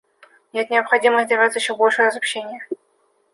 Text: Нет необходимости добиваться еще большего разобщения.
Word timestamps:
Нет 0.51 0.71
необходимости 0.71 1.29
добиваться 1.29 1.59
еще 1.59 1.75
большего 1.75 2.07
разобщения. 2.07 2.67